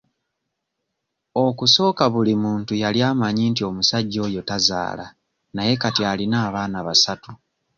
[1.45, 5.05] Okusooka buli muntu yali amanyi nti omusajja oyo tazaala
[5.55, 7.31] naye kati alina abaana basatu.